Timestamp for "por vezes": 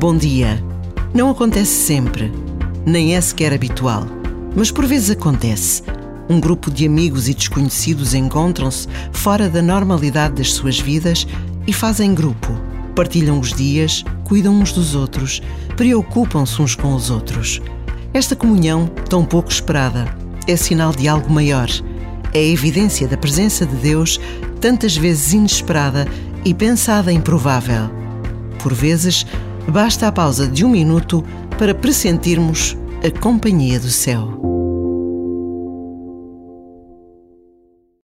4.70-5.10, 28.62-29.26